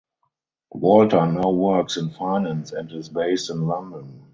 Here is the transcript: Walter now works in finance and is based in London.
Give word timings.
Walter 0.71 1.23
now 1.27 1.51
works 1.51 1.95
in 1.97 2.09
finance 2.09 2.71
and 2.71 2.91
is 2.91 3.07
based 3.09 3.51
in 3.51 3.67
London. 3.67 4.23